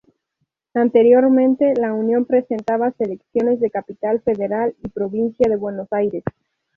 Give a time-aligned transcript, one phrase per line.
[0.73, 6.23] Anteriormente, la unión presentaba selecciones de Capital Federal y Provincia de Buenos Aires.